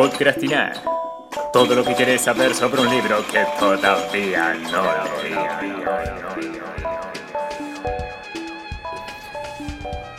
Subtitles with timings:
[0.00, 0.82] Podcrastinar.
[1.52, 4.82] Todo lo que quieres saber sobre un libro que todavía no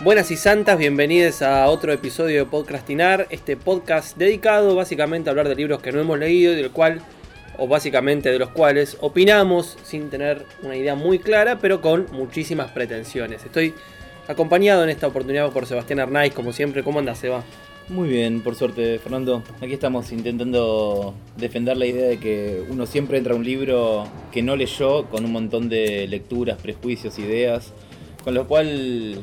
[0.03, 5.49] Buenas y santas, bienvenidos a otro episodio de Podcrastinar, este podcast dedicado básicamente a hablar
[5.49, 7.01] de libros que no hemos leído y del cual,
[7.57, 12.69] o básicamente de los cuales, opinamos sin tener una idea muy clara, pero con muchísimas
[12.69, 13.43] pretensiones.
[13.43, 13.73] Estoy
[14.27, 16.83] acompañado en esta oportunidad por Sebastián Arnaiz, como siempre.
[16.83, 17.43] ¿Cómo anda, Seba?
[17.91, 19.43] Muy bien, por suerte, Fernando.
[19.59, 24.41] Aquí estamos intentando defender la idea de que uno siempre entra a un libro que
[24.41, 27.73] no leyó con un montón de lecturas, prejuicios, ideas,
[28.23, 29.21] con lo cual,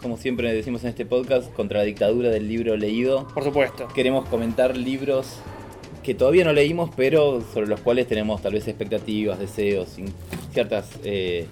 [0.00, 3.28] como siempre decimos en este podcast, contra la dictadura del libro leído.
[3.34, 3.88] Por supuesto.
[3.88, 5.40] Queremos comentar libros
[6.02, 9.96] que todavía no leímos, pero sobre los cuales tenemos tal vez expectativas, deseos,
[10.54, 11.44] ciertas eh,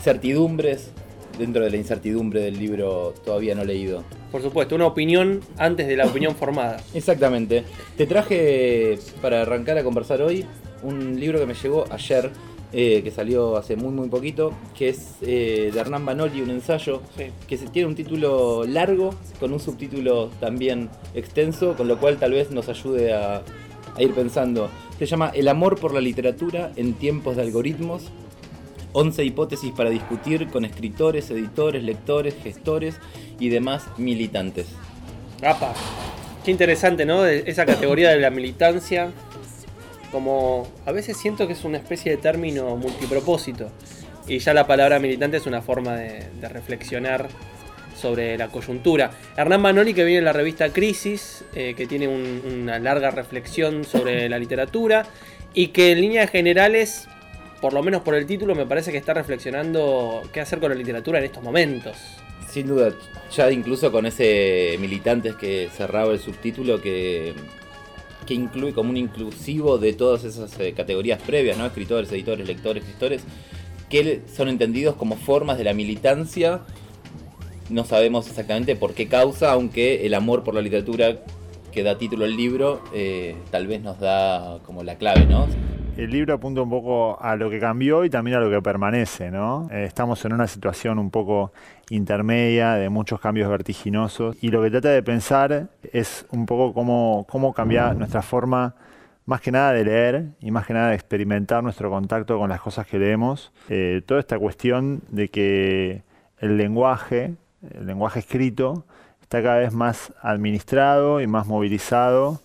[0.00, 0.92] certidumbres
[1.38, 4.02] dentro de la incertidumbre del libro todavía no leído.
[4.34, 6.78] Por supuesto, una opinión antes de la opinión formada.
[6.92, 7.62] Exactamente.
[7.96, 10.44] Te traje para arrancar a conversar hoy
[10.82, 12.32] un libro que me llegó ayer,
[12.72, 17.00] eh, que salió hace muy muy poquito, que es eh, de Hernán Banoli, un ensayo,
[17.46, 22.50] que tiene un título largo, con un subtítulo también extenso, con lo cual tal vez
[22.50, 23.40] nos ayude a,
[23.94, 24.68] a ir pensando.
[24.98, 28.10] Se llama El amor por la literatura en tiempos de algoritmos
[28.94, 32.96] 11 hipótesis para discutir con escritores, editores, lectores, gestores
[33.38, 34.68] y demás militantes.
[35.42, 35.74] ¡Apa!
[36.44, 37.26] Qué interesante, ¿no?
[37.26, 39.10] Esa categoría de la militancia.
[40.12, 43.70] Como a veces siento que es una especie de término multipropósito.
[44.28, 47.28] Y ya la palabra militante es una forma de, reflexionar
[47.96, 49.10] sobre la coyuntura.
[49.36, 54.28] Hernán Manoli, que viene en la revista Crisis, eh, que tiene una larga reflexión sobre
[54.28, 55.06] la literatura
[55.52, 57.08] y que en líneas generales
[57.64, 60.74] por lo menos por el título, me parece que está reflexionando qué hacer con la
[60.74, 61.96] literatura en estos momentos.
[62.46, 62.92] Sin duda,
[63.34, 67.32] ya incluso con ese militantes que cerraba el subtítulo que,
[68.26, 71.64] que incluye como un inclusivo de todas esas eh, categorías previas, ¿no?
[71.64, 73.22] Escritores, editores, lectores, gestores,
[73.88, 76.60] que son entendidos como formas de la militancia.
[77.70, 81.22] No sabemos exactamente por qué causa, aunque el amor por la literatura
[81.72, 85.48] que da título al libro eh, tal vez nos da como la clave, ¿no?
[85.96, 89.30] El libro apunta un poco a lo que cambió y también a lo que permanece,
[89.30, 89.68] ¿no?
[89.70, 91.52] Eh, estamos en una situación un poco
[91.90, 97.26] intermedia de muchos cambios vertiginosos y lo que trata de pensar es un poco cómo,
[97.28, 98.74] cómo cambiar nuestra forma
[99.26, 102.60] más que nada de leer y más que nada de experimentar nuestro contacto con las
[102.60, 103.52] cosas que leemos.
[103.68, 106.02] Eh, toda esta cuestión de que
[106.38, 107.34] el lenguaje,
[107.70, 108.84] el lenguaje escrito,
[109.22, 112.40] está cada vez más administrado y más movilizado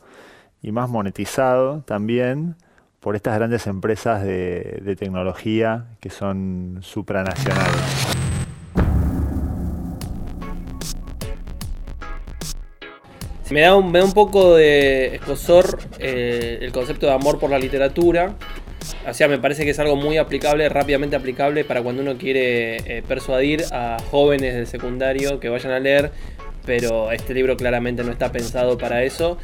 [0.62, 2.56] y más monetizado también
[3.00, 8.18] por estas grandes empresas de, tecnología que son supranacionales.
[13.50, 18.36] Me da un, un poco de escosor eh, el concepto de amor por la literatura.
[19.08, 22.78] O sea, me parece que es algo muy aplicable, rápidamente aplicable para cuando uno quiere
[22.78, 26.12] eh, persuadir a jóvenes del secundario que vayan a leer,
[26.66, 29.38] pero este libro claramente no está pensado para eso.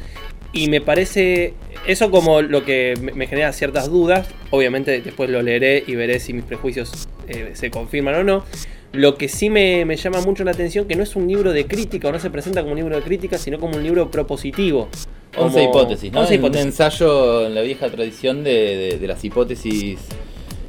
[0.56, 1.52] Y me parece
[1.86, 4.26] eso como lo que me genera ciertas dudas.
[4.50, 8.44] Obviamente después lo leeré y veré si mis prejuicios eh, se confirman o no.
[8.92, 12.08] Lo que sí me, llama mucho la atención que no es un libro de crítica
[12.08, 14.88] o no se presenta como un libro de crítica, sino como un libro propositivo.
[15.36, 16.26] 11 hipótesis, ¿no?
[16.26, 19.98] Un ensayo en la vieja tradición de, las hipótesis.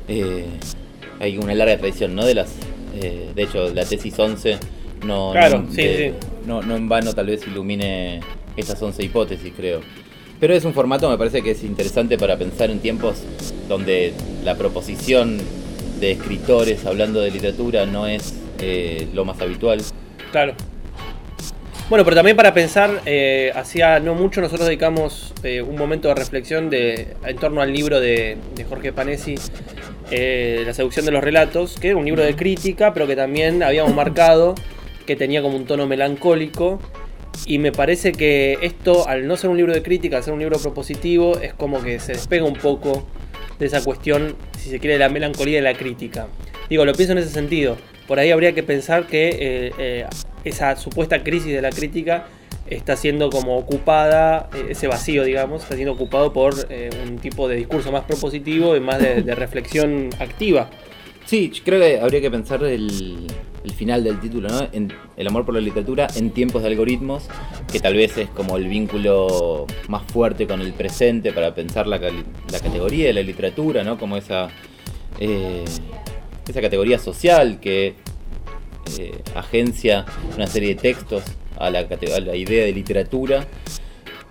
[0.09, 0.46] Eh,
[1.22, 2.26] hay una larga tradición, ¿no?
[2.26, 2.53] De las.
[3.02, 4.58] Eh, de hecho, la tesis 11
[5.06, 6.14] no, claro, sí, sí.
[6.46, 8.20] no, no en vano tal vez ilumine
[8.57, 9.81] estas 11 hipótesis, creo.
[10.40, 13.23] Pero es un formato, me parece que es interesante para pensar en tiempos
[13.68, 14.13] donde
[14.44, 15.40] la proposición
[16.00, 19.81] de escritores hablando de literatura no es eh, lo más habitual.
[20.31, 20.53] Claro.
[21.90, 26.16] Bueno, pero también para pensar, eh, hacía no mucho nosotros dedicamos eh, un momento de
[26.16, 29.35] reflexión en torno al libro de, de Jorge Panesi,
[30.12, 33.96] La seducción de los relatos, que era un libro de crítica, pero que también habíamos
[33.96, 34.53] marcado
[35.06, 36.79] que tenía como un tono melancólico
[37.46, 40.40] y me parece que esto, al no ser un libro de crítica, al ser un
[40.40, 43.08] libro propositivo, es como que se despega un poco
[43.59, 46.28] de esa cuestión, si se quiere, de la melancolía de la crítica.
[46.70, 47.78] Digo, lo pienso en ese sentido.
[48.08, 50.06] Por ahí habría que pensar que eh, eh,
[50.44, 52.28] esa supuesta crisis de la crítica
[52.70, 56.53] está siendo como ocupada, eh, ese vacío, digamos, está siendo ocupado por
[57.06, 60.70] un tipo de discurso más propositivo y más de reflexión activa.
[61.28, 63.28] Sí, creo que habría que pensar el,
[63.72, 64.67] final del título, ¿no?
[64.72, 67.28] En el amor por la literatura en tiempos de algoritmos,
[67.72, 71.99] que tal vez es como el vínculo más fuerte con el presente para pensar la,
[71.99, 73.97] categoría de la literatura, ¿no?
[73.97, 74.49] Como esa,
[75.19, 75.66] eh,
[76.47, 77.96] esa categoría social que
[78.97, 80.05] eh, agencia
[80.35, 81.23] una serie de textos
[81.58, 83.46] a la, a la idea de literatura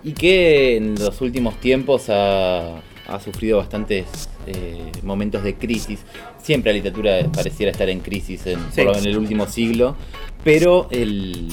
[0.03, 2.81] y que en los últimos tiempos ha,
[3.23, 5.99] sufrido bastantes eh, momentos de crisis.
[6.41, 9.95] Siempre la literatura pareciera estar en crisis en, en el último siglo,
[10.43, 11.49] pero el,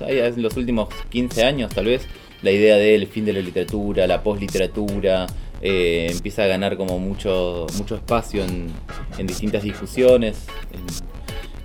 [0.00, 2.06] en los últimos 15 años tal vez
[2.42, 5.26] la idea del fin de la literatura, la posliteratura,
[5.62, 10.44] eh, empieza a ganar como mucho, mucho espacio en, distintas discusiones,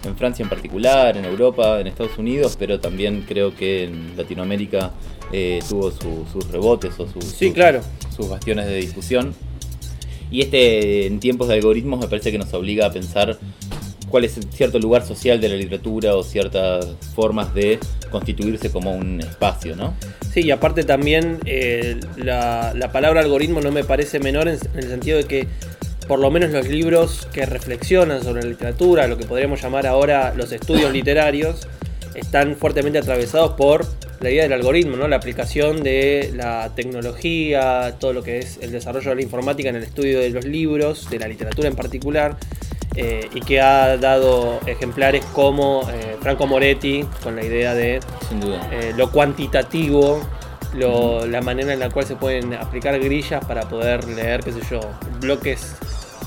[0.05, 4.91] en, Francia en particular, en Europa, en Estados Unidos, pero también creo que en Latinoamérica
[5.33, 7.81] eh, tuvo sus rebotes o sus, claro.
[8.15, 9.35] sus bastiones de discusión.
[10.31, 13.37] Y este en tiempos de algoritmos me parece que nos obliga a pensar
[14.09, 17.79] cuál es cierto lugar social de la literatura o ciertas formas de
[18.11, 19.93] constituirse como un espacio, ¿no?
[20.33, 25.17] Sí, y aparte también eh, la, palabra algoritmo no me parece menor en, el sentido
[25.17, 25.47] de que
[26.07, 30.33] por lo menos los libros que reflexionan sobre la literatura, lo que podríamos llamar ahora
[30.35, 31.67] los estudios literarios,
[32.15, 33.85] están fuertemente atravesados por
[34.19, 35.07] la idea del algoritmo, ¿no?
[35.07, 39.77] la aplicación de la tecnología, todo lo que es el desarrollo de la informática en
[39.77, 42.37] el estudio de los libros, de la literatura en particular.
[42.95, 48.93] Eh, y que ha dado ejemplares como eh, Franco Moretti, con la idea de eh,
[48.97, 50.19] lo cuantitativo,
[50.73, 54.81] la manera en la cual se pueden aplicar grillas para poder leer, qué sé yo,
[55.21, 55.75] bloques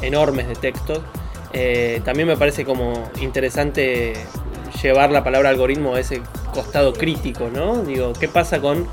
[0.02, 1.00] enormes de textos.
[2.04, 4.14] también me parece como interesante
[4.82, 7.82] llevar la palabra algoritmo a ese costado crítico, ¿no?
[7.82, 8.86] Digo, ¿qué pasa con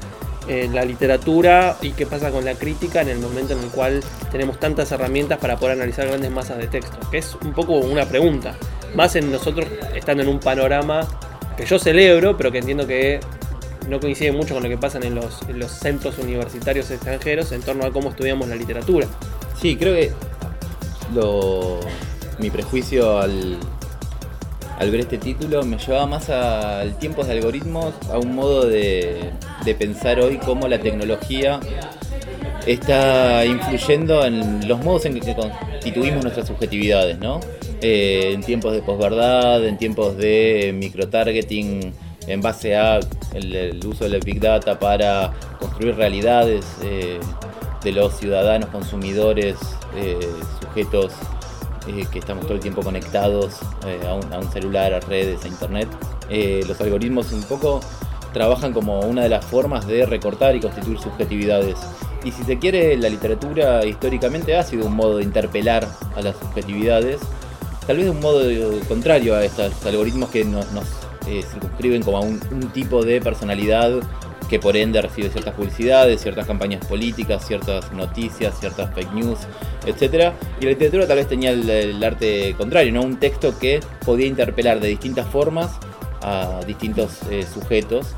[0.48, 4.60] la literatura y qué pasa con la crítica en el momento en el cual tenemos
[4.60, 6.98] tantas herramientas para poder analizar grandes masas de texto?
[7.12, 8.56] Que es un poco una pregunta.
[8.96, 11.08] Más en nosotros estando en un panorama
[11.56, 13.20] que yo celebro, pero que entiendo que
[13.88, 17.86] no coincide mucho con lo que pasa en los, los centros universitarios extranjeros en torno
[17.86, 19.08] a cómo estudiamos la literatura.
[19.60, 20.12] Sí, creo que
[21.14, 21.80] lo,
[22.40, 23.58] mi prejuicio al,
[24.80, 29.34] al ver este título me llevaba más al tiempo de algoritmos, a un modo de,
[29.78, 31.60] pensar hoy cómo la tecnología
[32.66, 37.40] está influyendo en los modos en que constituimos nuestras subjetividades, ¿no?
[37.82, 41.94] Eh, en tiempos de posverdad, en tiempos de microtargeting
[42.28, 43.00] en base a
[43.34, 47.20] el, uso de la Big Data para construir realidades eh,
[47.84, 49.56] de los ciudadanos, consumidores,
[49.96, 50.18] eh,
[50.62, 51.14] sujetos
[51.90, 55.88] eh, que estamos todo el tiempo conectados eh, a, un, celular, a redes, a internet,
[56.30, 57.80] eh, los algoritmos un poco
[58.32, 61.80] trabajan como una de las formas de recortar y constituir subjetividades.
[62.24, 66.38] Y si se quiere, la literatura históricamente ha sido un modo de interpelar a las
[66.38, 67.22] subjetividades,
[67.88, 68.44] tal vez un modo
[68.88, 70.68] contrario a estos algoritmos que nos,
[71.52, 74.00] circunscriben como a un, un tipo de personalidad
[74.50, 79.40] que por ende recibe ciertas publicidades, ciertas campañas políticas, ciertas noticias, ciertas fake news,
[79.86, 80.34] etc.
[80.60, 83.04] Y la literatura tal vez tenía el, arte contrario, ¿no?
[83.04, 85.72] Un texto que podía interpelar de distintas formas
[86.22, 88.16] a distintos eh, sujetos.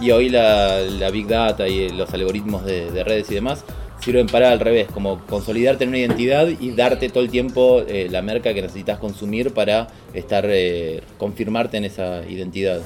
[0.00, 3.64] Y hoy la, Big Data y los algoritmos de, redes y demás
[4.00, 8.08] sirven para al revés, como consolidarte en una identidad y darte todo el tiempo eh,
[8.10, 12.82] la merca que necesitas consumir para estar eh, confirmarte en esa identidad.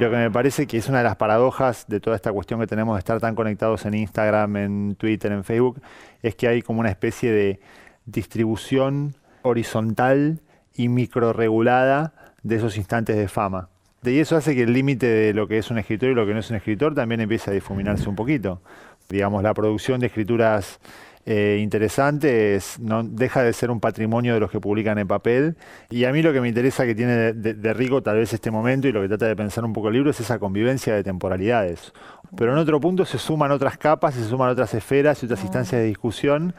[0.00, 2.66] Lo que me parece que es una de las paradojas de toda esta cuestión que
[2.66, 5.80] tenemos de estar tan conectados en Instagram, en Twitter, en Facebook,
[6.20, 7.60] es que hay como una especie de
[8.04, 10.40] distribución horizontal
[10.74, 12.12] y microregulada
[12.42, 13.68] de esos instantes de fama.
[14.02, 16.34] Y eso hace que el límite de lo que es un escritor y lo que
[16.34, 18.60] no es un escritor también empiece a difuminarse un poquito.
[19.08, 20.80] Digamos, la producción de escrituras
[21.26, 25.56] eh, interesante, no, deja de ser un patrimonio de los que publican en papel.
[25.90, 28.88] Y a mí lo que me interesa que tiene de, rico tal vez este momento
[28.88, 31.92] y lo que trata de pensar un poco el libro es esa convivencia de temporalidades.
[32.36, 35.44] Pero en otro punto se suman otras capas, se suman otras esferas y otras ah.
[35.44, 36.54] instancias de discusión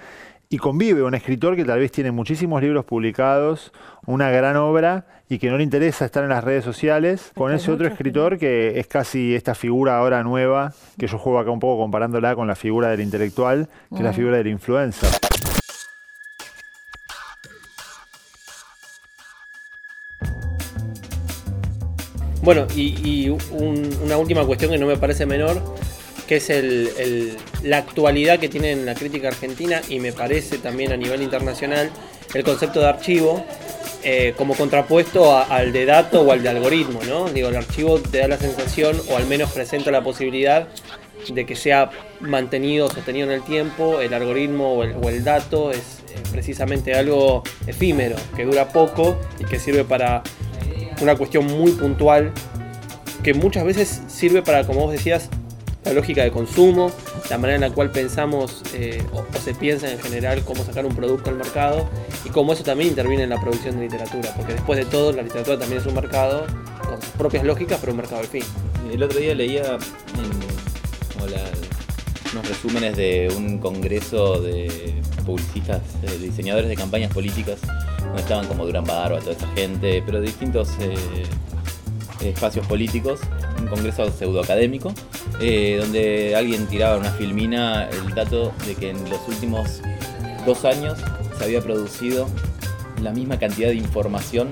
[0.55, 3.73] y convive un escritor que tal vez tiene muchísimos libros publicados,
[4.05, 7.73] una gran obra y que no le interesa estar en las redes sociales, con ese
[7.73, 11.81] otro escritor que es casi esta figura ahora nueva, que yo juego acá un poco
[11.81, 15.09] comparándola con la figura del intelectual, que es la figura del influencer.
[22.41, 25.61] Bueno, y, una última cuestión que no me parece menor
[26.27, 30.91] que es el, la actualidad que tiene en la crítica argentina y me parece también
[30.91, 31.89] a nivel internacional
[32.33, 33.45] el concepto de archivo
[34.07, 37.27] eh, como contrapuesto al de dato o al de algoritmo, ¿no?
[37.27, 40.67] Digo, el archivo te da la sensación, o al menos presenta la posibilidad
[41.27, 41.89] de que sea
[42.19, 48.45] mantenido, sostenido en el tiempo, el algoritmo o el, dato es precisamente algo efímero, que
[48.45, 50.21] dura poco y que sirve para
[51.01, 52.31] una cuestión muy puntual,
[53.23, 55.31] que muchas veces sirve para, como vos decías,
[55.85, 56.91] la lógica de consumo,
[57.29, 60.95] la manera en la cual pensamos eh, o, se piensa en general cómo sacar un
[60.95, 61.87] producto al mercado
[62.25, 65.21] y cómo eso también interviene en la producción de literatura, porque después de todo la
[65.21, 66.47] literatura también es un mercado
[66.87, 68.43] con sus propias lógicas, pero un mercado al fin.
[68.91, 69.77] El otro día leía
[72.33, 74.93] unos resúmenes de un congreso de
[75.25, 77.59] publicistas, de diseñadores de campañas políticas,
[77.99, 80.95] donde estaban como Durán Barba, toda esa gente, pero de distintos eh,
[82.21, 83.21] espacios políticos,
[83.59, 84.93] un congreso pseudoacadémico,
[85.39, 89.81] eh, donde alguien tiraba una filmina el dato de que en los últimos
[90.45, 90.97] dos años
[91.37, 92.27] se había producido
[93.01, 94.49] la misma cantidad de información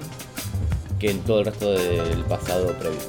[1.00, 3.00] que en todo el resto del pasado previo.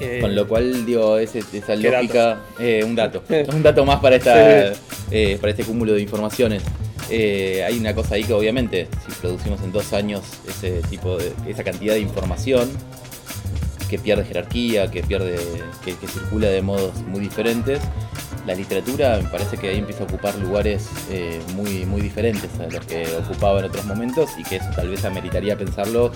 [0.00, 3.22] Eh, Con lo cual, digo, ese- esa ¿Qué lógica, eh, un dato,
[3.52, 4.72] un dato más para, esta,
[5.10, 6.62] eh, para este cúmulo de informaciones.
[7.10, 11.32] Eh, hay una cosa ahí que obviamente, si producimos en dos años ese tipo de,
[11.46, 12.70] esa cantidad de información,
[13.90, 15.36] que pierde jerarquía, que pierde,
[15.84, 17.80] que, que circula de modos muy diferentes,
[18.46, 22.72] la literatura me parece que ahí empieza a ocupar lugares eh, muy, muy diferentes a
[22.72, 26.12] los que ocupaba en otros momentos y que eso tal vez ameritaría pensarlo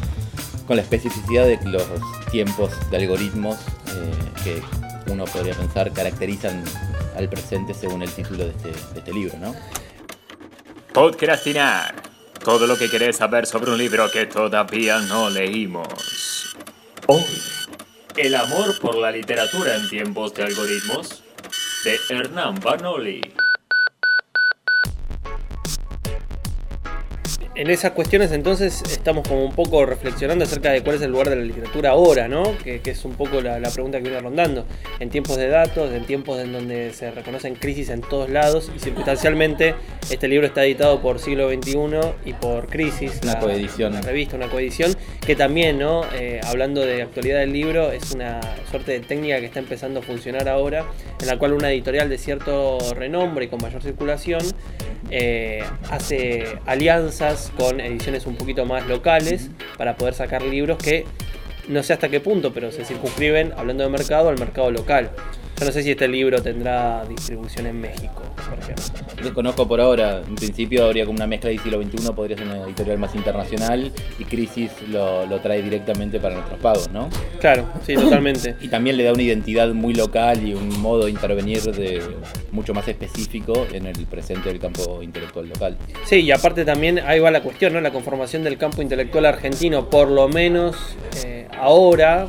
[0.66, 1.84] con la especificidad de los
[2.30, 4.12] tiempos de algoritmos eh,
[4.42, 6.64] que uno podría pensar caracterizan
[7.16, 9.54] al presente según el título de este, de este libro, ¿no?
[10.92, 11.94] Podcrastinar.
[12.42, 16.56] Todo lo que querés saber sobre un libro que todavía no leímos.
[17.06, 17.24] Hoy,
[18.16, 21.24] El amor por la literatura en tiempos de algoritmos,
[21.84, 23.20] de Hernán Banoli.
[27.56, 31.30] En esas cuestiones entonces estamos como un poco reflexionando acerca de cuál es el lugar
[31.30, 32.58] de la literatura ahora, ¿no?
[32.58, 34.66] Que, que es un poco la, la pregunta que viene rondando.
[34.98, 38.80] En tiempos de datos, en tiempos en donde se reconocen crisis en todos lados y
[38.80, 39.76] circunstancialmente
[40.10, 41.76] este libro está editado por Siglo XXI
[42.24, 43.92] y por Crisis, Una la- coedición.
[43.92, 44.92] la revista, una coedición,
[45.24, 46.02] que también, ¿no?
[46.12, 50.02] Eh, hablando de actualidad del libro, es una suerte de técnica que está empezando a
[50.02, 50.84] funcionar ahora,
[51.20, 54.40] en la cual una editorial de cierto renombre y con mayor circulación
[55.10, 61.04] eh, hace alianzas con ediciones un poquito más locales para poder sacar libros que
[61.68, 65.10] no sé hasta qué punto, pero se circunscriben, hablando de mercado, al mercado local.
[65.58, 68.84] Yo no sé si este libro tendrá distribución en México, por ejemplo.
[69.22, 72.64] Desconozco por ahora, en principio habría como una mezcla de siglo XXI, podría ser una
[72.64, 77.08] editorial más internacional y Crisis lo, lo trae directamente para nuestros pagos, ¿no?
[77.40, 78.56] Claro, sí, totalmente.
[78.60, 82.02] Y también le da una identidad muy local y un modo de intervenir de
[82.50, 85.76] mucho más específico en el presente del campo intelectual local.
[86.04, 87.80] Sí, y aparte también ahí va la cuestión, ¿no?
[87.80, 90.76] La conformación del campo intelectual argentino, por lo menos
[91.24, 92.26] eh, ahora,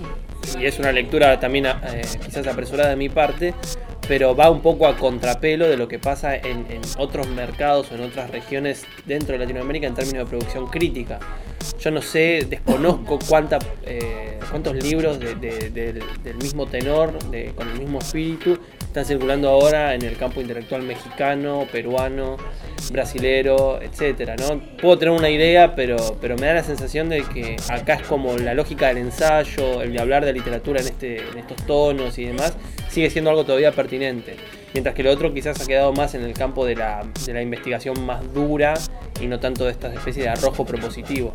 [0.59, 3.53] y es una lectura también eh, quizás apresurada de mi parte,
[4.07, 6.65] pero va un poco a contrapelo de lo que pasa en,
[6.97, 11.19] otros mercados o en otras regiones dentro de Latinoamérica en términos de producción crítica.
[11.79, 17.13] Yo no sé, desconozco cuánta, eh, cuántos libros de- de- del- mismo tenor,
[17.55, 18.59] con el mismo espíritu,
[18.95, 22.37] están circulando ahora en el campo intelectual mexicano, peruano,
[22.93, 24.61] brasilero, etcétera, ¿no?
[24.77, 28.37] Puedo tener una idea, pero, pero me da la sensación de que acá es como
[28.37, 32.23] la lógica del ensayo, el de hablar de literatura en, este, en estos tonos y
[32.23, 32.55] demás,
[32.89, 34.37] sigue siendo algo todavía pertinente.
[34.73, 37.41] Mientras que lo otro quizás ha quedado más en el campo de la, de la
[37.41, 38.75] investigación más dura
[39.19, 41.33] y no tanto de esta especie de arrojo propositivo.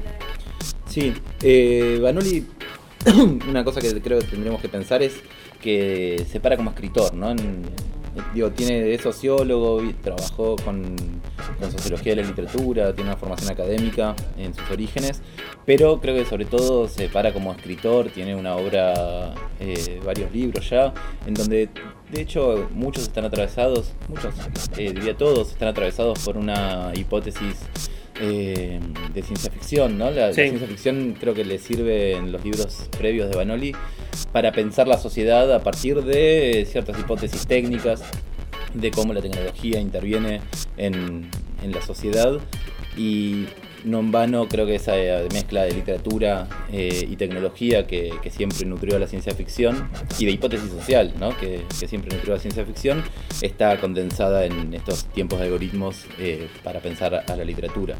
[0.88, 1.12] Sí,
[1.42, 2.46] eh, Banoli,
[3.50, 5.20] una cosa que creo que tendremos que pensar es
[5.60, 7.34] que se para como escritor, ¿no?
[8.34, 10.96] Digo, tiene de sociólogo, trabajó con,
[11.60, 15.22] con sociología de la literatura, tiene una formación académica en sus orígenes,
[15.64, 20.68] pero creo que sobre todo se para como escritor, tiene una obra, eh, varios libros
[20.68, 20.92] ya,
[21.24, 21.68] en donde
[22.10, 24.34] de hecho muchos están atravesados, muchos,
[24.76, 27.54] eh, diría todos, están atravesados por una hipótesis
[28.20, 28.78] eh,
[29.14, 30.10] de ciencia ficción, ¿no?
[30.10, 33.74] La, ciencia ficción creo que le sirve en los libros previos de Banoli
[34.32, 38.02] para pensar la sociedad a partir de ciertas hipótesis técnicas
[38.74, 40.40] de cómo la tecnología interviene
[40.76, 41.30] en,
[41.62, 42.38] en la sociedad
[42.96, 43.46] y
[43.84, 48.64] no en vano creo que esa eh, mezcla de literatura eh, y tecnología que, siempre
[48.64, 51.36] nutrió a la ciencia ficción y de hipótesis social ¿no?
[51.36, 53.02] que, siempre nutrió a la ciencia ficción
[53.42, 57.96] está condensada en estos tiempos de algoritmos eh, para pensar a, a la literatura.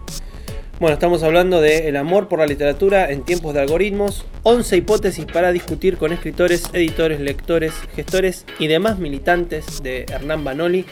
[0.81, 5.27] Bueno, estamos hablando de El amor por la literatura en tiempos de algoritmos, 11 hipótesis
[5.27, 10.87] para discutir con escritores, editores, lectores, gestores y demás militantes de Hernán Banoli.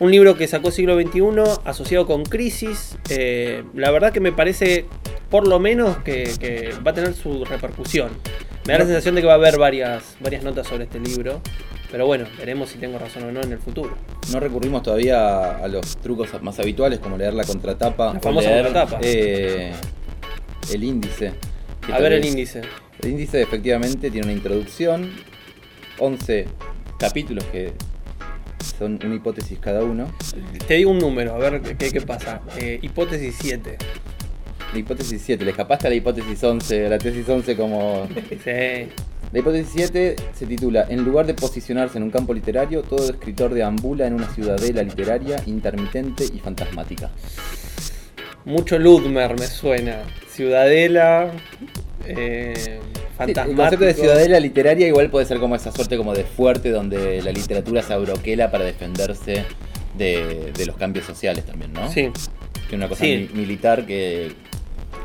[0.00, 1.20] Un libro que sacó siglo XXI
[1.64, 2.96] asociado con Crisis.
[3.10, 4.86] Eh, la verdad que me parece,
[5.30, 8.10] por lo menos, que, que va a tener su repercusión.
[8.66, 11.42] Me da la sensación de que va a haber varias, varias notas sobre este libro.
[11.90, 13.94] Pero bueno, veremos si tengo razón o no en el futuro.
[14.32, 18.14] No recurrimos todavía a los trucos más habituales como leer la contratapa.
[18.14, 19.00] La famosa leer, contratapa.
[19.02, 19.72] eh,
[20.72, 21.32] el índice.
[21.92, 22.62] A ver el índice.
[23.02, 25.10] El índice efectivamente tiene una introducción,
[25.98, 26.46] 11
[26.98, 27.72] capítulos que
[28.78, 30.12] son una hipótesis cada uno.
[30.66, 32.40] Te digo un número, a ver qué, qué pasa.
[32.58, 33.76] Eh, hipótesis 7.
[34.72, 38.06] La hipótesis 7, le escapaste a la hipótesis 11, a la tesis 11 como...
[38.44, 38.88] Sí.
[39.32, 43.54] La hipótesis 7 se titula En lugar de posicionarse en un campo literario, todo escritor
[43.54, 47.10] deambula en una ciudadela literaria intermitente y fantasmática.
[48.44, 50.02] Mucho Ludmer me suena.
[50.28, 51.30] Ciudadela.
[52.06, 52.80] Eh,
[53.26, 56.70] Sí, el concepto de ciudadela literaria igual puede ser como esa suerte como de fuerte
[56.70, 59.44] donde la literatura se abroquela para defenderse
[59.96, 61.90] de, de los cambios sociales también, ¿no?
[61.92, 62.10] Sí,
[62.68, 63.28] Que una cosa Sí.
[63.32, 64.32] mi- militar que...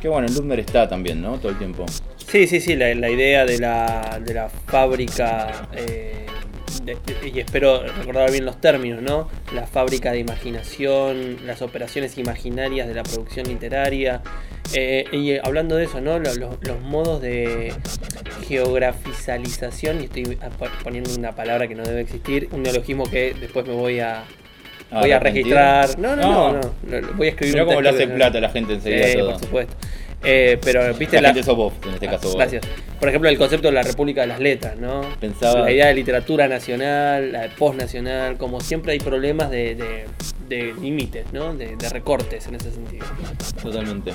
[0.01, 1.37] Que bueno, en Ludmer está también, ¿no?
[1.39, 1.85] Todo el tiempo.
[2.27, 2.75] sí, sí, sí.
[2.75, 5.67] La, la idea de la, de la fábrica.
[5.75, 6.25] eh,
[6.83, 6.97] de-
[7.33, 9.29] y espero recordar bien los términos, ¿no?
[9.53, 14.21] La fábrica de imaginación, las operaciones imaginarias de la producción literaria.
[14.73, 16.17] Eh, y eh, hablando de eso, ¿no?
[16.19, 17.73] Lo- lo- los modos de
[18.47, 20.37] geografizalización, y estoy
[20.83, 24.23] poniendo una palabra que no debe existir, un neologismo que después me voy a,
[24.91, 25.97] Ah, voy a registrar.
[25.97, 26.61] No, no, no, No.
[26.61, 29.31] no, lo- lo voy a escribir Mirá cómo texto hace plata la gente enseguida todo.
[29.31, 29.73] por supuesto.
[30.27, 32.35] Eh, pero, viste, La, la, gente sos vos, en este caso vos.
[32.35, 32.63] Gracias.
[32.99, 35.01] Por ejemplo, el concepto de la República de las Letras, ¿no?
[35.19, 40.05] Pensaba- La idea de literatura nacional, la de postnacional, como siempre hay problemas de, de-
[40.47, 41.53] de límites, ¿no?
[41.55, 43.05] De, de recortes en ese sentido.
[43.61, 44.13] Totalmente.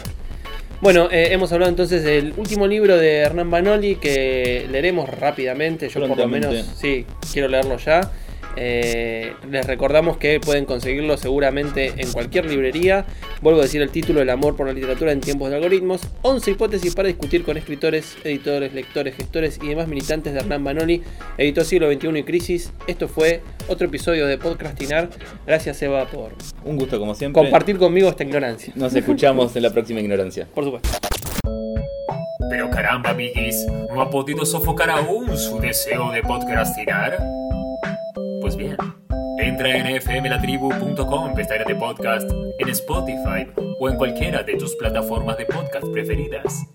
[0.81, 5.91] Bueno, eh, hemos hablado entonces del último libro de Hernán Banoli que leeremos rápidamente.
[5.91, 8.11] Yo por lo menos, sí, quiero leerlo ya.
[8.57, 13.05] Eh, les recordamos que pueden conseguirlo seguramente en cualquier librería.
[13.43, 16.01] Vuelvo a decir el título, El amor por la literatura en tiempos de algoritmos.
[16.23, 21.03] 11 hipótesis para discutir con escritores, editores, lectores, gestores y demás militantes de Hernán Banoli,
[21.37, 22.73] editor siglo XXI y crisis.
[22.87, 25.09] Esto fue otro episodio de Podcastinar.
[25.47, 26.33] Gracias Eva por
[26.65, 27.41] Un gusto como siempre.
[27.41, 28.73] compartir conmigo esta ignorancia.
[28.77, 30.47] Nos escuchamos en la próxima ignorancia.
[30.55, 30.89] Por supuesto.
[32.51, 37.17] Pero caramba, amiguis, ¿no ha podido sofocar aún su deseo de podcrastinar?
[38.41, 38.77] Pues bien,
[39.39, 43.47] entra en fmlatribu.com, pestaña de podcast, en Spotify
[43.79, 46.67] o en cualquiera de tus plataformas de podcast preferidas.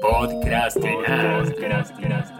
[0.00, 1.44] Podcrastinar.
[1.44, 2.37] Podcrastinar.